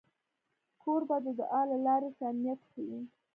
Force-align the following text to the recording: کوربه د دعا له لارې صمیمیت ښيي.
کوربه 0.81 1.17
د 1.25 1.27
دعا 1.39 1.61
له 1.71 1.77
لارې 1.85 2.09
صمیمیت 2.17 2.59
ښيي. 2.69 2.99